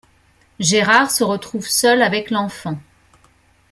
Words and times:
Gérard 0.59 1.11
se 1.11 1.23
retrouve 1.23 1.67
seul 1.67 2.01
avec 2.01 2.31
l'enfant. 2.31 2.79